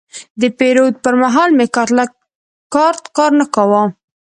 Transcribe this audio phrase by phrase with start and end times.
[0.41, 1.65] د پیرود پر مهال مې
[2.75, 3.83] کارت کار نه کاوه.